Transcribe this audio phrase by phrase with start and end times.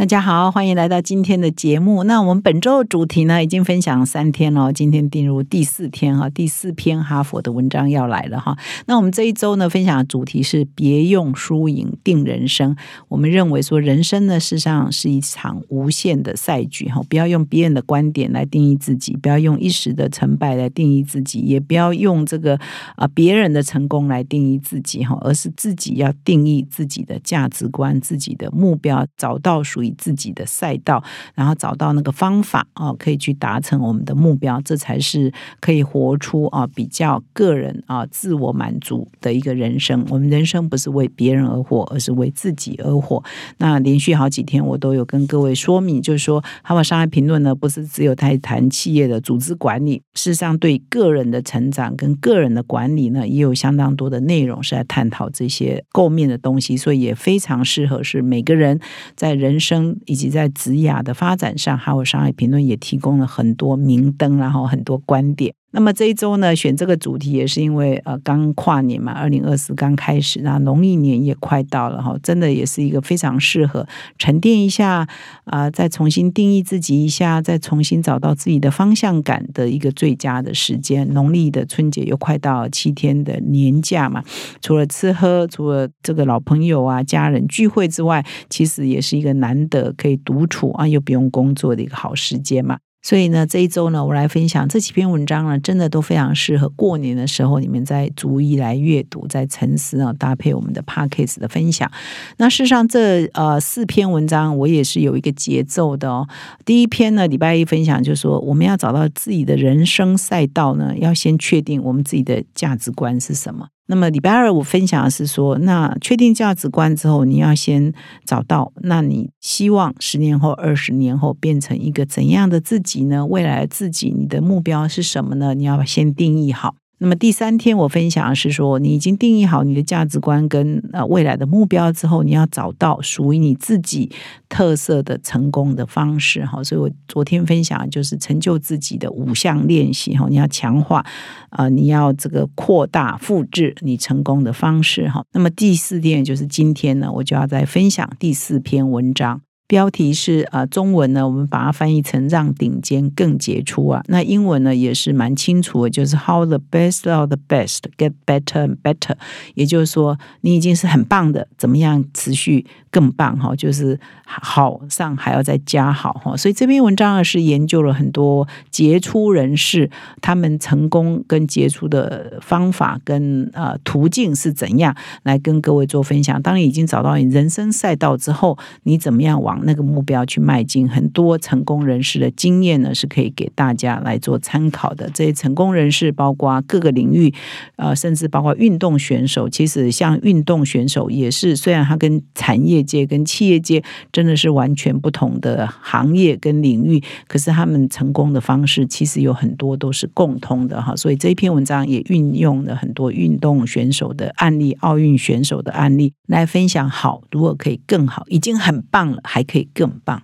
[0.00, 2.04] 大家好，欢迎来到今天的节目。
[2.04, 8.56] 那我们本周的主题呢，已经分享三天了，今天进入第四天哈，第四篇哈佛的文章要来了哈。
[8.86, 12.74] 那我们这一周呢，分享的主题是别用输赢定人生。
[13.08, 22.58] 我们认为说，人生呢，事实上是一场无限的赛局哈，不要用别人的观点来定义自己，不要用一时的成败来定义自己，也不要用这个
[22.96, 29.89] 啊别人的成功来定义自己哈，而是自己要定义自己的价值观、自己的目标，找到属于。
[29.96, 31.02] 自己的赛道，
[31.34, 40.04] 然后找到那个方法啊，可以去达成我们的目标，这才是可以活出啊比较个人啊自我满足的一个人生。
[40.10, 43.22] 我们人生不是为别人而活，而是为自己而活。
[43.58, 58.78] 那连续好几天，我都有跟各位说明，就是说，哈佛商业评论呢，不是只有在谈企业的组织管理，事实上对个人的成长跟个人的管理呢，也有相当多的内容是在探讨这些构面的东西，所以也非常适合是每个人
[59.16, 59.69] 在人生。
[59.70, 65.54] 生以及在子雅的发展上，还有上海评论也提供了很多明灯，然后很多观点。
[65.72, 73.86] 那么这一周呢，选这个主题也是因为呃刚跨年嘛，二零二四刚开始，那农历年也快到了哈，真的也是一个非常适合
[74.18, 75.06] 沉淀一下
[75.44, 81.08] 啊，再重新定义自己一下，再重新找到自己的方向感的一个最佳的时间。
[81.10, 84.24] 农历的春节又快到七天的年假嘛，
[84.60, 92.78] 除了吃喝，除了这个老朋友啊、家人聚会之外，其实也是一个难得可以独处啊，又不用工作的一个好时间嘛。
[93.02, 101.90] 所以呢，这一周呢，我来分享这几篇文章呢，真的都非常适合过年的时候你们在逐一来阅读，在沉思啊，搭配我们的 p a c k a g e 的分享。
[102.36, 106.28] 那事实上，这呃四篇文章我也是有一个节奏的哦。
[106.64, 113.68] 第一篇呢，礼拜一分享就是说，我们要找到自己的人生赛道呢，要先确定我们自己的价值观是什么。
[113.90, 117.92] 那么礼拜二我分享的是说，那确定价值观之后，你要先
[118.24, 123.26] 找到，那你希望十年后、二十年后变成一个怎样的自己呢？
[123.26, 125.54] 未来的自己，你的目标是什么呢？
[125.54, 126.76] 你要先定义好。
[127.02, 134.12] 那么第三天我分享的是说，你已经定义好你的价值观跟呃未来的目标之后，你要找到属于你自己
[134.50, 136.62] 特色的成功的方式哈。
[136.62, 141.02] 所以我昨天分享就是成就自己的五项练习哈，你要强化
[141.48, 145.24] 啊，你要这个扩大复制你成功的方式哈。
[145.32, 149.40] 那么第四天就是今天呢，我就要再分享第四篇文章。
[149.70, 154.02] 标题是啊，中文呢，我们把它翻译成“让顶尖更杰出”啊。
[154.08, 159.14] 那英文呢也是蛮清楚的，就是 “How the best of the best get better and better”。
[159.54, 163.38] 也就是说，你已经是很棒的，怎么样持续更棒？
[163.38, 166.36] 哈，就是好上还要再加好哈。
[166.36, 169.88] 所以这篇文章呢是研究了很多杰出人士
[170.20, 176.42] 他们成功跟杰出的方法跟呃途径是怎样来跟各位做分享。
[176.42, 179.59] 当你已经找到你人生赛道之后，你怎么样往？
[179.64, 185.10] 那个目标去迈进，很多成功人士的经验呢，是可以给大家来做参考的。
[185.12, 187.32] 这些成功人士包括各个领域，
[187.76, 189.48] 呃，甚至包括运动选手。
[189.48, 200.96] 其实像运动选手也是，虽然他跟产业界、跟企业界真的是完全不同的行业跟领域，可是他们成功的方式其实有很多都是共通的哈。
[200.96, 206.88] 所以这一篇文章也运用了很多运动选手的案例、奥运选手的案例来分享。
[206.88, 209.44] 好，如果可以更好，已经很棒了，还。
[209.50, 210.22] 可以更棒。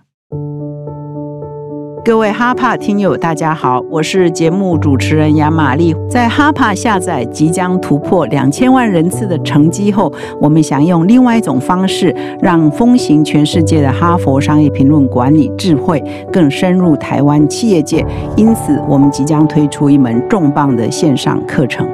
[2.05, 5.93] 各位哈帕听友，大家好，我是节目主持人杨玛丽。
[6.09, 16.01] 在哈帕下载即将突破两千万人次的成绩后，我们想用另外一种方式，让风行全世界的哈佛商业评论管理智慧
[16.31, 18.05] 更深入台湾企业界。
[18.37, 21.85] 因此，我们即将推出一门重磅的线上课程。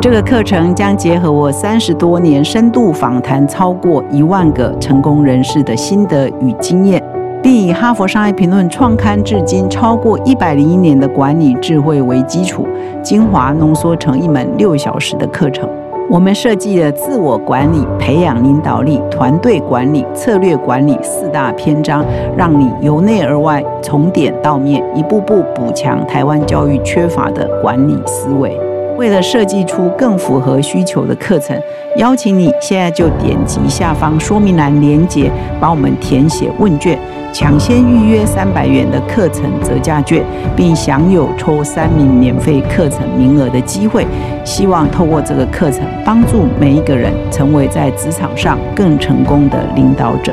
[0.00, 7.02] 这个课程将结合我三十多年深度访谈超过一万个成功人士的心得与经验，
[7.42, 12.66] 并以哈佛商业评论创刊至今超过一百零一年的管理智慧为基础，
[13.02, 15.68] 精华浓缩成一门六小时的课程。
[16.08, 22.04] 我们设计了自我管理、培养领导力、团队管理、策略管理四大篇章，
[22.36, 28.58] 让你由内而外、从点到面，一步步补强台湾教育缺乏的管理思维。
[29.02, 31.60] 为了设计出更符合需求的课程，
[31.96, 35.28] 邀请你现在就点击下方说明栏连接，
[35.60, 36.96] 帮我们填写问卷，
[37.32, 44.06] 抢先预约三百元的课程折价券，并享有抽三名免费课程名额的机会。
[44.44, 50.32] 希望透过这个课程，帮助每一个人成为在职场上更成功的领导者。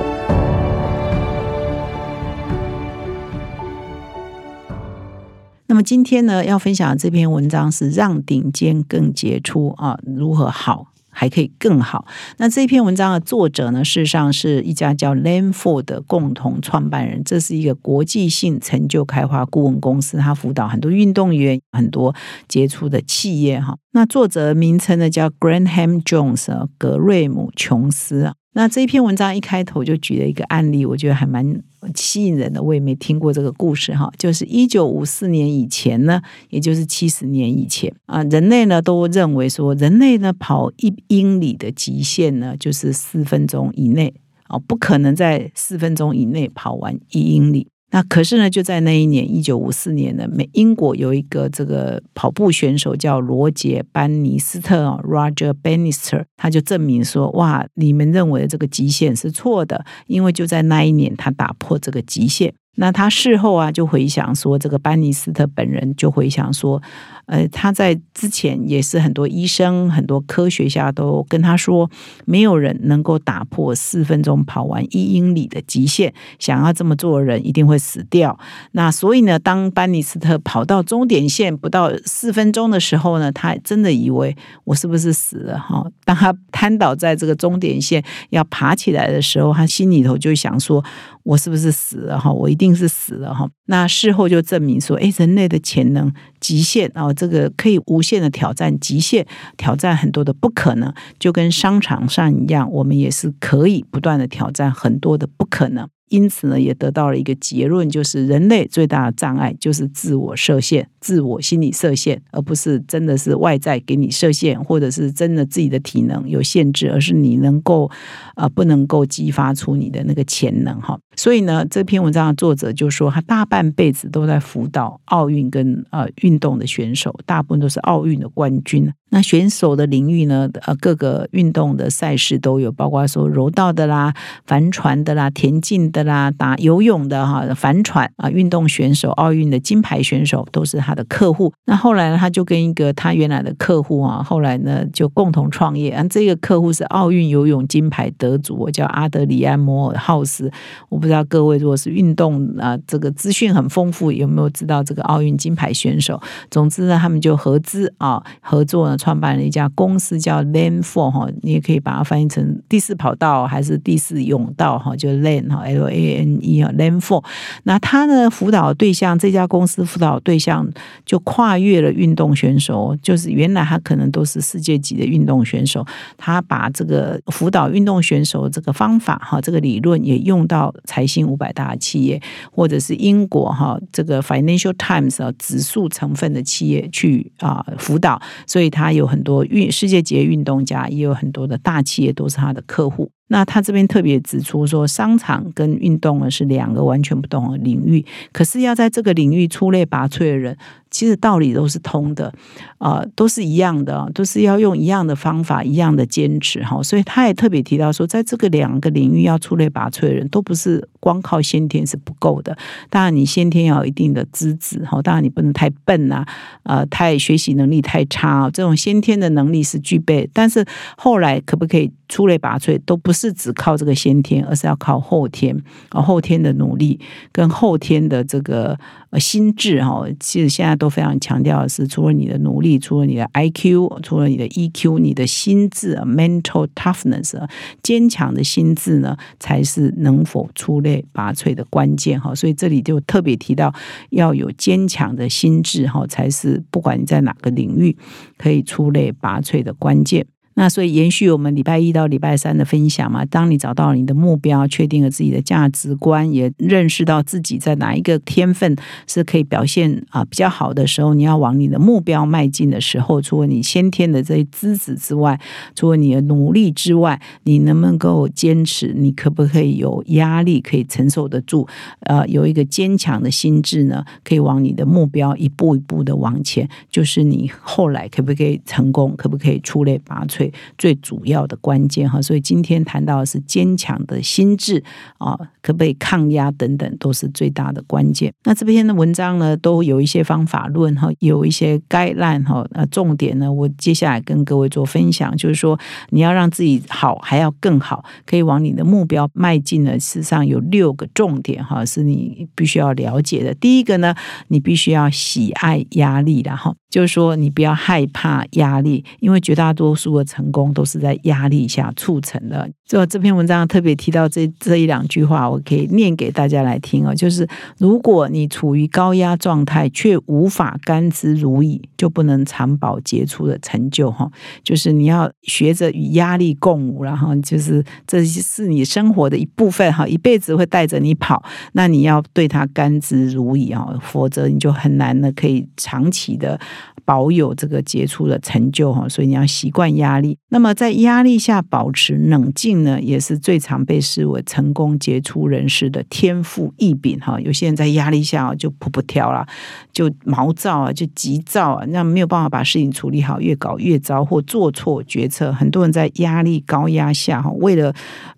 [5.79, 12.05] 么今天呢，要分享的这篇文章是让顶尖更杰出啊，如何好还可以更好？
[12.35, 22.13] 那这篇文章的作者呢，事实上是一家叫 Lamford 的共同创办人，这是一个国际性成就开发顾问公司，他辅导很多运动员、很多
[22.49, 23.77] 杰出的企业哈。
[23.93, 28.33] 那作者名称呢叫 Graham Jones，格瑞姆·琼斯啊。
[28.53, 31.61] 那这一篇文章一开头就举了一个案例，我觉得还蛮
[31.95, 32.61] 吸引人的。
[32.61, 44.13] 我也没听过这个故事哈，就是一九五四年以前呢，也就是七十年以前啊，人类呢都认为说，人类呢跑一英里的极限呢就是四分钟以内
[44.47, 47.67] 啊，不可能在四分钟以内跑完一英里。
[47.91, 66.81] 那可是呢，就在那一年，一九五四年呢，美英国有一个这个跑步选手叫罗杰·班尼斯特 （Roger bennister 他就证明说：“哇，你们认为的这个极限是错的，因为就在那一年，他打破这个极限。”那他事后啊，就回想说，这个班尼斯特本人就回想说，
[67.29, 71.89] 呃，他在之前也是很多医生、很多科学家都跟他说，
[72.25, 78.37] 没有人能够打破四分钟跑完一英里的极限，想要这么做的人一定会死掉。
[78.71, 85.85] 那所以呢，当班尼斯特跑到终点线不到四分钟的时候呢，他真的以为我是不是死了哈？
[86.03, 90.83] 当他瘫倒在这个终点线要爬起来的时候，他心里头就想说。
[91.23, 92.31] 我是不是死了哈？
[92.31, 93.47] 我一定是死了哈。
[93.65, 99.25] 那事后就证明说，哎，人类的潜能极限啊，这个可以无限的挑战极限，
[99.57, 105.87] 挑战很多的不可能，就跟商场上一样，我们也是可以不断的挑战很多的不可能。
[106.09, 117.89] 因此呢，也得到了一个结论，就是人类最大的障碍就是自我设限、自我心理设限，而不是真的是外在给你设限，或者是真的自己的体能有限制，而是你能够
[118.35, 120.99] 啊不能够激发出你的那个潜能哈。
[121.15, 128.91] 所以呢，这篇文章的作者就说，他大半辈子都在辅导奥运跟呃运动的选手，大部分都是奥运的冠军。
[129.11, 130.47] 那选手的领域呢？
[130.61, 134.13] 呃，各个运动的赛事都有，包括说柔道的啦、
[134.45, 141.51] 帆船的啦、田径的啦、打游泳的哈、帆船啊，运动选手、奥运的金牌选手都是他的客户。
[141.65, 145.91] 那后来呢，他就跟一个他原来的客户啊，后来呢就共同创业。
[145.91, 150.51] 啊，这个客户是奥运游泳金牌得主，我叫阿德里安·摩尔浩斯。
[150.89, 156.21] 我不知道各位如果是运动啊，这个资讯很丰富，有没有知道这个奥运金牌选手？
[156.51, 158.97] 总之呢，他们就合资啊，合作呢。
[158.99, 167.23] 创办了一家公司叫 Lane Four 哈，你也可以把它翻译成第四跑道还是第四泳道哈，就 Lane 哈 L A N E 啊 Lane Four。
[167.63, 170.67] 那他呢辅导对象这家公司辅导对象
[171.05, 175.83] 就跨越了运动选手，就是原来他可能都是世界级的运动选手，
[176.17, 182.21] 他把这个辅导运动选手这个方法哈，这个理论也用到财新五百大企业
[182.51, 188.89] 或者是英国哈这个 Financial Times 啊指数成分的企业去啊辅导，所以他。
[188.89, 193.11] 有很多运世界级运动家，也有很多的大企业都是他的客户。
[193.29, 200.55] 那他这边特别指出说，商场跟运动呢是两个完全不同的领域，可是要在这个领域出类拔萃的人。
[200.91, 202.33] 其实道理都是通的，
[202.77, 206.81] 啊，都是一样的，都是要用一样的方法，一样的坚持哈。
[206.81, 212.57] 所以他也特别提到说，在这个两个领域要出类拔萃的人，都不是光靠先天是不够的。
[212.89, 216.25] 当然，你先天要有一定的资质哈，当然你不能太笨啊，
[216.63, 220.29] 呃，太学习能力太差，这种先天的能力是具备。
[220.33, 220.65] 但是
[220.97, 225.55] 后来可不可以出类拔萃，都不是只靠这个先天，而是要靠后天，
[225.89, 226.99] 后天的努力
[227.31, 228.77] 跟后天的这个
[229.11, 230.03] 呃心智哈。
[230.19, 230.79] 其实现在。
[230.79, 237.35] 都非常强调的是，除了你的努力，除了你的 I Q，除了你的 E Q，你的心智 （mental toughness）
[237.83, 242.33] 坚强的心智呢，才是能否出类拔萃的关键哈。
[242.33, 243.73] 所以这里就特别提到，
[244.11, 247.97] 要有坚强的心智哈，才是不管你在哪个领域
[248.37, 250.25] 可以出类拔萃的关键。
[250.59, 258.75] 那所以延续我们礼拜一到礼拜三的分享嘛，当你找到你的目标，确定了自己的价值观，也认识到自己在哪一个天分
[259.07, 265.39] 是可以表现啊比较好的时候，你要往你的目标迈进的时候，除了你先天的这些资质之外，
[265.75, 268.93] 除了你的努力之外，你能不能够坚持？
[268.93, 271.65] 你可不可以有压力可以承受得住？
[272.01, 280.48] 呃，有一个坚强的心智呢，可以往你的目标一步一步的往前，就是你后来可不可以成功，可不可以出类拔萃？
[280.77, 284.83] 最主要的关键哈，所以今天谈到的是坚强的心智
[285.17, 288.33] 啊，可不可以抗压等等，都是最大的关键。
[288.43, 295.79] 那这篇的文章呢，都有一些方法论哈，有一些概览哈，呃，重点呢，我接下来跟各位做分享，就是说
[296.09, 299.99] 你要让自己好，还要更好，可以往你的目标迈进呢。
[299.99, 303.53] 事实上有六个重点哈，是你必须要了解的。
[303.55, 304.15] 第一个呢，
[304.47, 312.69] 你必须要喜爱压力然后就是说你不要害怕压力，因为绝大多数的成功都是在压力下促成的。
[312.85, 317.13] 就这篇文章特别提到这这一两句话，我可以念给大家来听哦。
[317.13, 317.45] 就是
[317.77, 324.31] 如果你处于高压状态，却无法甘之如饴，就不能长保杰出的成就哈。
[324.63, 331.43] 就是你要学着与压力共舞，然后就是这是你生活的一部分哈，一辈子会带着你跑。
[331.73, 336.57] 那你要对它甘之如饴啊，否则你就很难的可以长期的。
[337.05, 340.18] 保有这个杰出的成就哈，所以你要习惯压。
[340.49, 347.39] 那么在压力下保持冷静呢，也是最常被视为成功杰出人士的天赋异禀哈。
[347.39, 349.45] 有些人在压力下就扑扑跳了，
[349.93, 355.53] 就毛躁啊，就急躁啊，那没有办法把事情处理好，越搞越糟或做错决策。
[355.53, 357.93] 很多人在压力高压下哈，为了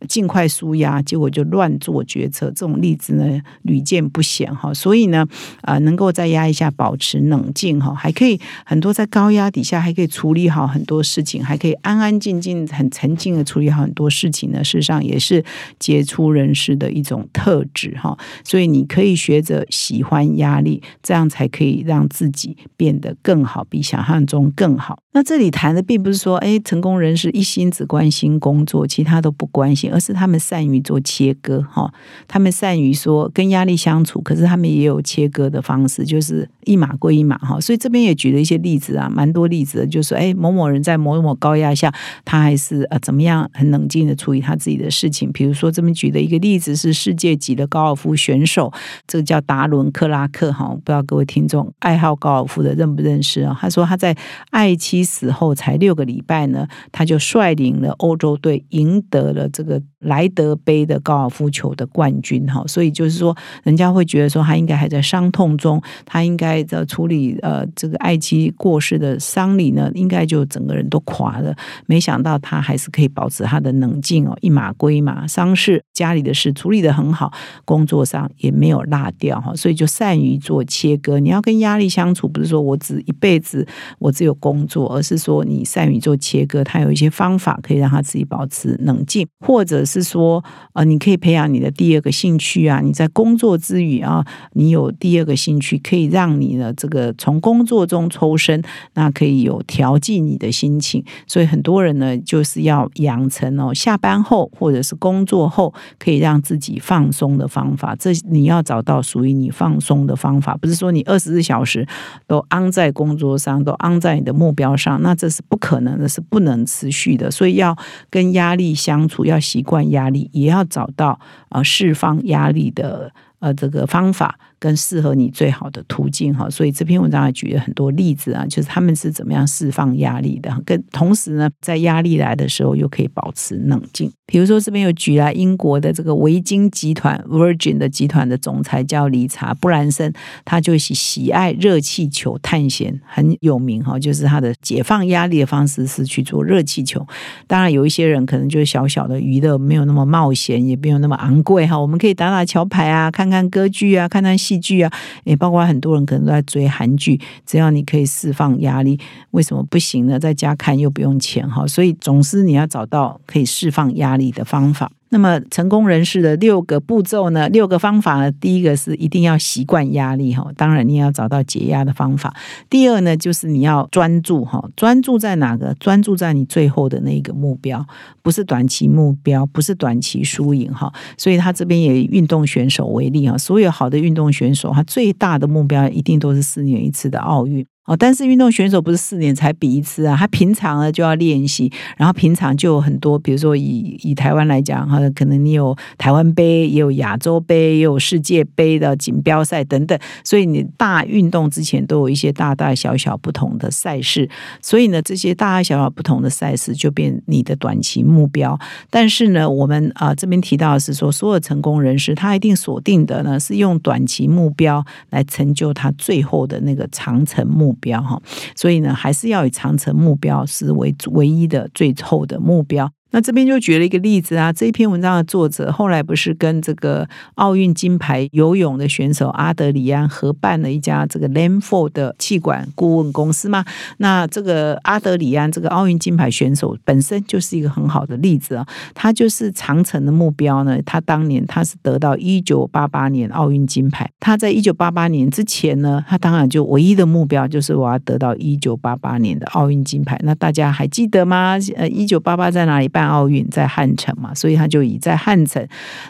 [0.07, 2.47] 尽快舒压，结果就乱做决策。
[2.47, 4.73] 这种例子呢屡见不鲜哈。
[4.73, 5.25] 所以呢，
[5.61, 8.39] 啊，能够在压力下保持冷静哈，还可以。
[8.65, 14.63] 很多在高压底下还可以处理好很多事情，还可以安安静静、很沉静的处理好很多事情呢。
[14.63, 15.43] 事实上，也是
[15.77, 18.17] 杰出人士的一种特质哈。
[18.45, 24.97] 所以，你可以学着喜欢压力，这样才可以让自己变得更好，比想象中更好。
[25.13, 31.93] 那这里谈的并不是说，哎，成功人士一心只关心工作，其他都不关心，而是他们善于做切割哈。
[32.25, 37.59] 他们善于说跟压力相处，可是他们也有切割的方式，就是一码归一码哈。
[37.59, 38.61] 所以这边也举了一些。
[38.61, 41.93] 例子啊，蛮多例子的，就是哎，某某人在某某高压下，
[42.25, 45.31] 他还是呃怎么样很冷静的处理他自己的事情。
[45.31, 48.71] 比如说，这么举的一个例子是世界级的高尔夫选手，
[49.07, 53.57] 这个叫达伦克拉克哈，不知道各位听众爱好高尔夫的认不认识啊？
[53.59, 54.15] 他说他在
[54.49, 62.63] 爱妻死后才六个礼拜呢，他就率领了欧洲队赢得了这个莱德杯的高尔夫球的冠军哈。
[62.67, 68.51] 所以就是说，人家会觉得说他应该还在伤痛中，他应该在处理呃这个爱妻。
[68.57, 71.55] 过世的丧礼呢，应该就整个人都垮了。
[71.85, 77.31] 没想到他还是可以保持他的冷静哦，一码归一码，丧事家里的事处理的很好，
[77.65, 81.19] 工作上也没有落掉哈，所以就善于做切割。
[81.19, 83.65] 你要跟压力相处，不是说我只一辈子
[83.99, 86.63] 我只有工作，而是说你善于做切割。
[86.63, 90.43] 他有一些方法可以让他自己保持冷静，或者是说
[90.73, 98.31] 呃，你可以培养你的第二个兴趣啊，你在工作之余啊，你有第二个兴趣，可以让你呢这个从工作中抽。
[98.41, 98.59] 身
[98.95, 107.95] 那可以有调剂你的心情，所以很多人呢就是要养成哦，下班后或者是工作后可以让自己放松的方法。
[107.99, 111.87] 这你要找到属于你放松的方法，不是说你二十四小时
[112.25, 117.29] 都安在工作上，都安在你的目标上，那这是不可能的，是不能持续的。
[117.29, 117.77] 所以要
[118.09, 121.19] 跟压力相处，要习惯压力，也要找到
[121.49, 123.11] 呃释放压力的
[123.41, 124.39] 呃这个方法。
[124.61, 134.11] 更适合你最好的途径哈，所以这篇文章还举了很多例子啊，就是他们是怎么样释放压力的，跟同时呢，在压力来的时候又可以保持冷静。
[134.27, 140.13] 比如说这边有举了英国的这个维京集团 Virgin 的集团的总裁叫理查布兰森，
[140.45, 147.03] 他就喜喜爱热气球探险，很有名哈，就是他的解放压力的方式是去做热气球。
[147.47, 154.51] 当然有一些人可能就是小小的娱乐，没有那么冒险，也没有那么昂贵哈，我们可以打打桥牌啊，看看歌剧啊，看看戏。
[154.51, 154.91] 戏剧啊，
[155.23, 157.17] 也包括很多人可能都在追韩剧。
[157.45, 160.19] 只要你可以释放压力，为什么不行呢？
[160.19, 164.91] 在家看又不用钱哈，所以总是你要找到可以释放压力的方法。
[165.13, 167.49] 那么成功人士的六个步骤呢？
[167.49, 168.31] 六个方法呢？
[168.31, 172.33] 第一个是一定要习惯压力哈，当然你也要找到解压的方法。
[172.69, 175.75] 第二呢，就是你要专注哈，专注在哪个？
[175.81, 177.85] 专注在你最后的那个目标，
[178.21, 180.91] 不是短期目标，不是短期输赢哈。
[181.17, 187.65] 所以他这边也以运动选手为例哈，所有好的运动选手，他最大的目标一定都是四年一次的奥运。
[187.85, 204.29] 哦，但是运动选手不是四年才比一次啊，他平常呢就要练习，然后平常就有很多，比如说以以台湾来讲哈，可能你有台湾杯，也有亚洲杯，也有世界杯的锦标赛等等，所以你大运动之前都有一些大大小小不同的赛事，
[204.61, 208.57] 所以呢，这些大大小小不同的赛事就变你的短期目标。
[208.91, 217.70] 但是呢，我们啊这边提到的是说，所有成功人士他一定锁定的呢是用短期目标来成就他最后的那个长程目。
[217.71, 218.21] 目标哈，
[218.55, 222.91] 所以呢，还是要以长城目标是为唯一的最后的目标。
[223.11, 233.65] 那这边就举了一个例子啊，这一篇文章的作者后来不是跟这个奥运金牌游泳的选手阿德里安合办了一家这个 Lamford 的气管顾问公司吗？
[233.97, 240.79] 那这个阿德里安这个奥运金牌选手本身就是一个很好的例子啊，他就是长城的目标呢。
[240.85, 250.17] 他当年他是得到一九八八年奥运金牌，他在一九八八年之前呢，他当然就唯一的目标就是我要得到一九八八年的奥运金牌。
[250.23, 251.57] 那大家还记得吗？
[251.75, 253.00] 呃，一九八八在哪里办？
[253.07, 255.65] 奥运在汉城嘛，所以他就以在汉城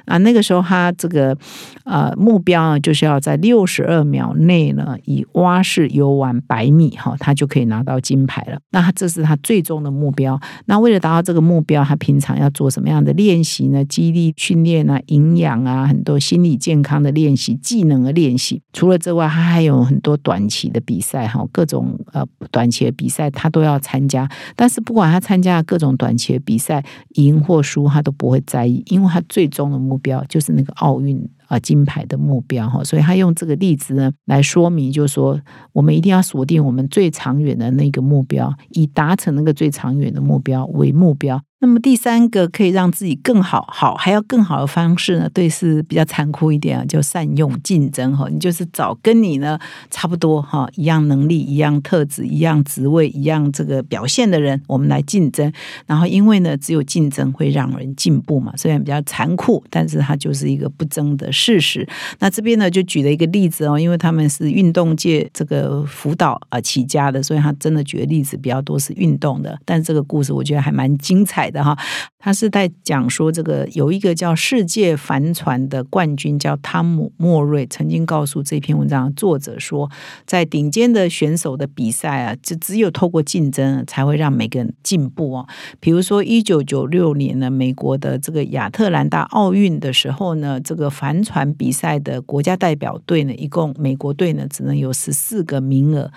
[0.05, 1.37] 啊，那个时候他这个
[1.85, 8.59] 呃目标呢，就是要在六十二秒内呢，以蛙式游完百米哈，他就可以拿到金牌了。
[8.71, 10.39] 那他这是他最终的目标。
[10.65, 13.83] 那为了达到这个目标，他平常要做什么样的练习呢？
[13.85, 18.61] 肌力训练啊，营养啊，很多心理健康的练习，技能的练习。
[18.73, 24.29] 除了之外，他还有很多短期的比赛哈，各种呃短期的比赛他都要参加。
[24.55, 26.80] 但是不管他参加各种短期的比赛，
[27.15, 35.39] 赢或输他都不会在意，因为他最终的目标就是那个奥运啊金牌的目标哈，所以他用这个例子呢来说明，就是说
[35.73, 41.41] 我们一定要锁定我们最长远的那个目标，以达成那个最长远的目标为目标。
[41.63, 45.29] 那么第三个可以让自己更好，好还要更好的方式呢？
[45.31, 48.27] 对，是比较残酷一点啊，就善用竞争哈。
[48.29, 49.59] 你就是找跟你呢
[49.91, 55.53] 差不多哈，一样能力、一样特质、一样职位、一样这个表现的人，我们来竞争。
[55.85, 58.51] 然后因为呢，只有竞争会让人进步嘛。
[58.57, 61.87] 虽然比较残酷，但是它就是一个不争的事实。
[62.17, 69.55] 那这边呢，就举了一个例子哦，因为他们是运动界这个辅导啊起家的，所以他真的举的例子比较多是运动的。
[69.63, 71.50] 但这个故事我觉得还蛮精彩。
[71.51, 71.77] 的哈，
[72.23, 79.89] 他是在讲说，这个有一个叫世界帆船的冠军叫汤姆莫瑞，曾经告诉这篇文章作者说，
[80.27, 85.47] 在顶尖的选手的比赛啊，就只有透过竞争才会让每个人进步哦。
[85.79, 96.11] 比如说一九九六年呢，美国的这个亚特兰大奥运的时候呢，这个帆船比赛的国家代表队呢，一共美国队呢只能有十四个名额。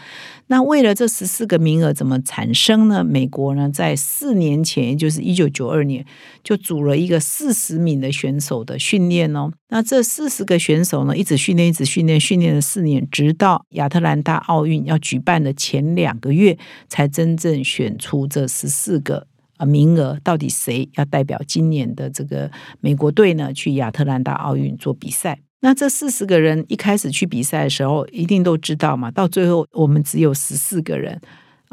[0.49, 3.03] 那为了这十四个名额怎么产生呢？
[3.03, 5.94] 美国呢在四年前，也就是一九九二年，
[6.43, 9.53] 就组了一个四十名的选手的训练哦。
[9.69, 16.57] 那这四十个选手呢，一直训练，一直训练，训练了四年，直到亚特兰大奥运要举办的前两个月，
[16.89, 19.27] 才真正选出这十四个
[19.59, 20.19] 啊名额。
[20.23, 23.53] 到底谁要代表今年的这个美国队呢？
[23.53, 25.41] 去亚特兰大奥运做比赛？
[25.61, 29.11] 那这四十个人一开始去比赛的时候，一定都知道嘛。
[29.11, 31.21] 到最后，我们只有十四个人。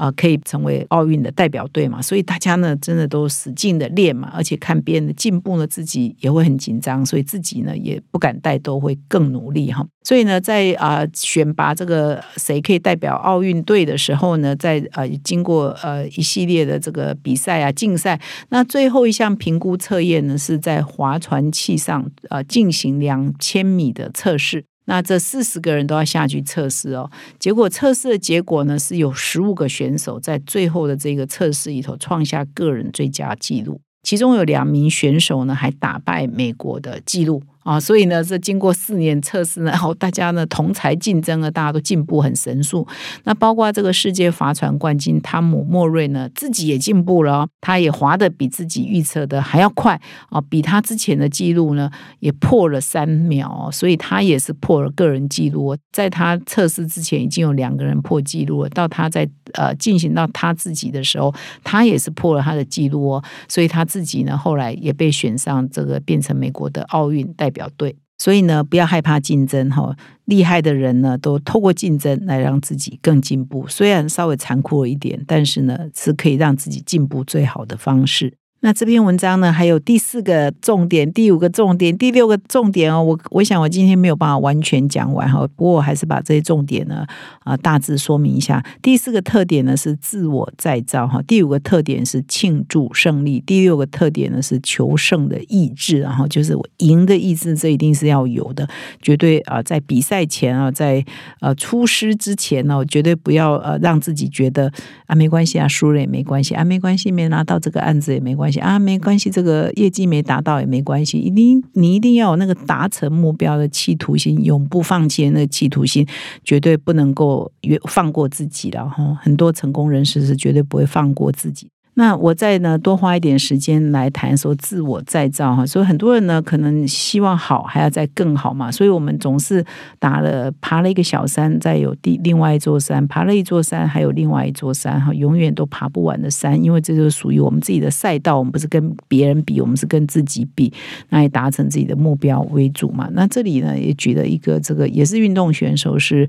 [0.02, 2.02] 啊，可以成为奥运的代表队嘛？
[2.02, 9.86] 所以大家呢，真的都使劲的练嘛，而且看别人的进步呢，自己也会很紧张，所以自己呢也不敢带，都会更努力哈。
[10.04, 24.66] 所以呢，在啊选拔这个谁可以代表奥运队的时候呢，在呃经过呃一系列的这个比赛啊竞赛，那最后一项评估测验呢，是在划船器上呃进行两千米的测试。
[24.86, 27.10] 那这四十个人都要下去测试哦。
[27.40, 37.44] 结果测试的结果呢，是有十五个选手在最后的这个测试里头创下个人最佳纪录，其中有两名选手呢还打败美国的纪录。
[37.64, 42.88] 啊，所以呢，这经过四年测试呢，然 后大家呢同台竞争啊，大家都进步很神速。
[43.26, 55.78] 那包括这个世界划船冠军汤姆莫瑞呢，自己也进步了，他也划的比自己预测的还要快啊，比他之前的记录呢也破了三秒，所以他也是破了个人记录。
[55.92, 61.32] 在他测试之前，已经有两个人破纪录了，到他在呃进行到他自己的时候，
[61.64, 67.51] 他也是破了他的记录哦，所以他自己呢后来也被选上这个变成美国的奥运代。
[67.52, 69.96] 表对，所以呢，不要害怕竞争哈。
[70.26, 73.68] 厉害的人呢，都透过竞争来让自己更进步。
[73.68, 78.34] 虽然稍微残酷一点，但是呢，是可以让自己进步最好的方式。
[78.64, 83.04] 那这篇文章呢，还有第四个重点、第五个重点、第六个重点哦。
[83.04, 87.04] 我我想我今天没有办法完全讲完哈，不过我还是把这些重点呢
[87.40, 88.64] 啊大致说明一下。
[88.80, 98.70] 第四个特点呢是自我再造哈，第五个特点是庆祝胜利，第六个特点呢是求胜的意志，然后就是我赢的意志，这一定是要有的，
[99.02, 101.04] 绝对啊在比赛前啊，在
[101.40, 104.72] 呃出师之前呢，绝对不要呃让自己觉得
[105.08, 108.51] 啊没关系啊输了也没关系啊没关系没拿到这个案子也没关系。
[108.60, 116.06] 啊，没关系，这个业绩没达到也没关系，一定你一定要有那个达成目标的企图心，永不放弃的那个企图心，
[116.44, 119.18] 绝对不能够越放过自己了哈。
[119.22, 121.70] 很多成功人士是绝对不会放过自己。
[122.02, 129.64] 那我再呢多花一点时间来谈说自我再造哈，所以很多人呢可能希望好还要再更好嘛，所以我们总是
[130.00, 140.74] 打了爬了一个小山，再有第另外一座山，爬了一座山，还有另外一座山哈，永远都爬不完的山，因为这就是属于我们自己的赛道，我们不是跟别人比，我们是跟自己比，
[141.10, 143.08] 那也达成自己的目标为主嘛。
[143.12, 146.28] 那这里呢也举了一个这个也是运动选手是。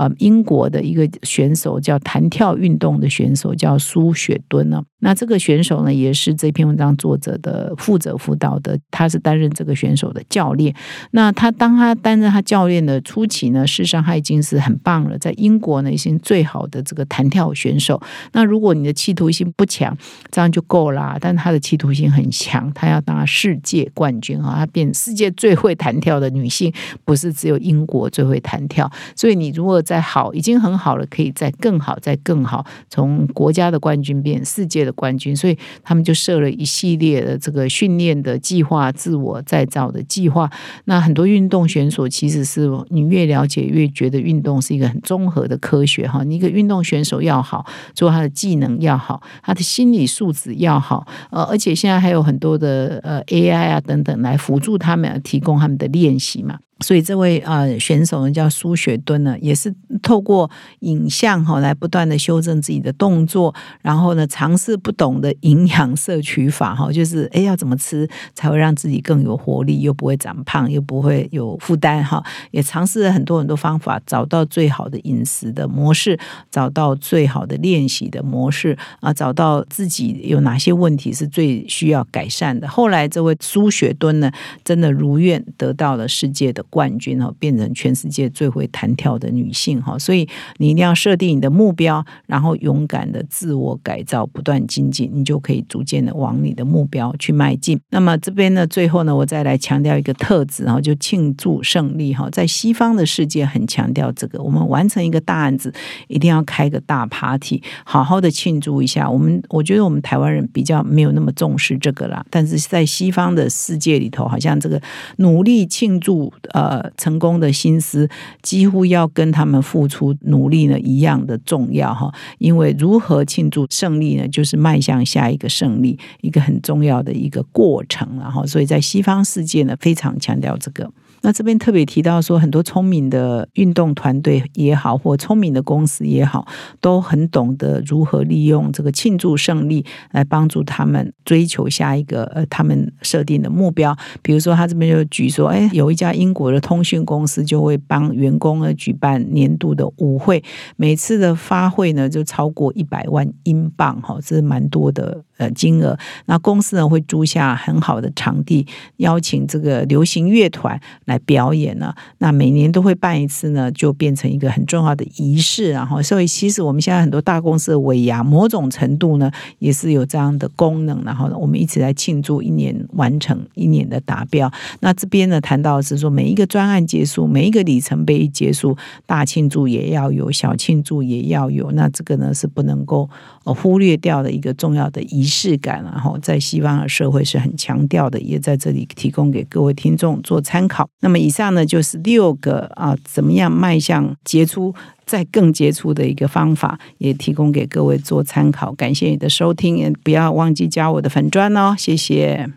[0.00, 4.82] 呃，英国的一个选手叫弹跳运动的选手叫苏雪敦呢。
[5.00, 10.74] 那这个选手呢，也是这篇文章作者的负责辅导的，他是担任这个选手的教练。
[11.10, 18.00] 那他当他担任他教练的初期呢，事实上他已经是很棒了，在英国呢已经最好的这个弹跳选手。
[18.32, 19.94] 那如果你的企图心不强，
[20.30, 21.18] 这样就够啦。
[21.20, 26.72] 但他的企图心很强，他要拿世界冠军啊，他变世界最会弹跳的女性，
[27.04, 28.90] 不是只有英国最会弹跳。
[29.14, 32.64] 所以你如果再好，已经很好了，可以再更好，再更好。
[32.88, 40.48] 从国家的冠军变世界的冠军，所以他们就设了一系列的这个训练的计划、自我再造的计划。
[40.84, 46.22] 那很多运动选手其实是你越了解越觉得运动是一个很综合的科学哈。
[46.22, 56.60] 你一个运动选手要好，做他的技能要好，他的心理素质要好，呃，而且现在还有很多的呃 AI 啊等等来辅助他们，提供他们的练习嘛。
[56.80, 72.24] 所以这位呃选手呢叫苏雪敦呢，也是透过影像哈来不断的修正自己的动作，然后呢尝试不懂的营养摄取法哈， 就是哎要怎么吃才会让自己更有活力，又不会长胖，又不会有负担哈。
[72.50, 76.18] 也尝试了很多很多方法，找到最好的饮食的模式，
[76.50, 82.66] 找到最好的练习的模式啊，找到自己有哪些问题是最需要改善的。
[82.66, 84.32] 后来这位苏雪敦呢，
[84.64, 86.64] 真的如愿得到了世界的。
[86.70, 90.26] 冠军哈，变成全世界最会弹跳的女性哈，所以
[90.58, 97.78] 你一定要设定你的目标，然后勇敢的自我改造，不断精进，你就可以逐渐的往你的目标去迈进。
[97.90, 102.30] 那么这边呢，最后呢，我再来强调一个特质，然后就庆祝胜利哈。
[102.30, 105.72] 在西方的世界很强调这个，我们完成一个大案子，
[106.08, 109.10] 一定要开个大 party，好好的庆祝一下。
[109.10, 114.80] 我们我觉得我们台湾人比较没有那么重视这个啦，但是在西方的世界里头，好像这个
[115.16, 116.32] 努力庆祝。
[116.60, 118.08] 呃成功的心思
[118.42, 130.90] 几乎要跟他们付出努力呢一样的重要哈，因为如何庆祝胜利呢，就是迈向下一个胜利一个很重要的一个过程，然后所以在西方世界呢非常强调这个。
[131.22, 136.46] 那这边特别提到说，很多聪明的运动团队也好，或聪明的公司也好，
[136.80, 143.96] 都很懂得如何利用这个庆祝胜利来帮助他们追求下一个呃他们设定的目标。
[144.22, 150.42] 比如说，他这边就举说，哎，有一家英国的通讯公司就会帮员工呢举办年度的舞会，
[150.76, 155.22] 每次的发会呢就超过一百万英镑，哈，这是蛮多的。
[155.40, 158.66] 呃，金额那公司呢会租下很好的场地，
[158.98, 161.94] 邀请这个流行乐团来表演呢。
[162.18, 165.70] 那每年都会办一次呢，就变成一个很重要的仪式。
[165.70, 171.02] 然后，所以其实我们现在很多大公司的尾牙，某种程度呢也是有这样的功能。
[171.04, 174.52] 然后呢，我们一起来庆祝一年完成一年的达标。
[174.80, 178.76] 那这边呢谈到是说，每一个专案结束，每一个里程碑结束，
[179.06, 181.70] 大庆祝也要有，小庆祝也要有。
[181.72, 183.08] 那这个呢是不能够
[183.44, 185.30] 忽略掉的一个重要的仪。
[185.30, 190.88] 式感，然后在西方的社会是很强调的，也在这里提供给各位听众做参考。
[191.02, 194.74] 那么以上呢，就是六个啊，怎么样迈向杰出，
[195.06, 198.72] 再更杰出的一个方法，也提供给各位做参考。
[198.72, 202.50] 感谢你的收听，也不要忘记加我的粉砖哦，谢谢。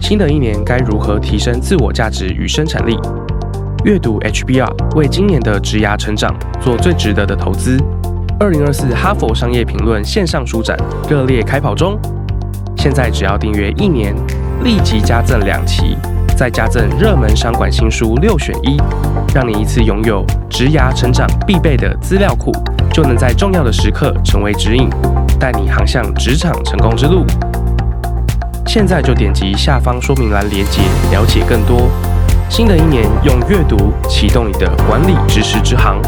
[0.00, 2.98] 新的一年该如何提升自我价值与生产力？
[3.84, 7.78] 阅读 HBR，为今年的职涯成长做最值得的投资。
[8.42, 10.76] 二零二四哈佛商业评论线上书展
[11.08, 11.96] 热烈开跑中，
[12.76, 14.12] 现在只要订阅一年，
[14.64, 15.96] 立即加赠两期，
[16.36, 18.76] 再加赠热门商管新书六选一，
[19.32, 22.50] 让你一次拥有职涯成长必备的资料库。
[22.92, 24.90] 就能在重要的时刻成为指引，
[25.38, 27.24] 带你航向职场成功之路。
[28.66, 31.88] 现在就点击下方说明栏连接，了解更多。
[32.50, 36.02] 新的一年，用阅读启动你的管理知识之航。